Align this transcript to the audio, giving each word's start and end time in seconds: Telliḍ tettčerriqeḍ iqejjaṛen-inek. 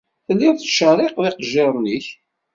Telliḍ 0.25 0.53
tettčerriqeḍ 0.55 1.25
iqejjaṛen-inek. 1.29 2.07